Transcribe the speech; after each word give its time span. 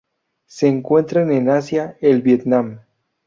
Se 0.47 0.67
encuentran 0.67 1.31
en 1.31 1.47
Asia: 1.49 1.95
el 2.01 2.23
Vietnam 2.23 2.79